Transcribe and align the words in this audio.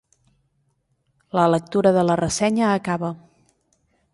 La 1.39 1.43
lectura 1.55 1.91
de 1.99 2.07
la 2.11 2.15
ressenya 2.23 2.73
acaba. 2.79 3.13